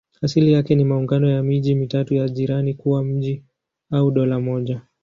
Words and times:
Asili 0.21 0.51
yake 0.53 0.75
ni 0.75 0.83
maungano 0.83 1.29
ya 1.29 1.43
miji 1.43 1.75
mitatu 1.75 2.13
ya 2.13 2.29
jirani 2.29 2.73
kuwa 2.73 3.03
mji 3.03 3.43
au 3.91 4.11
dola 4.11 4.39
moja. 4.39 4.81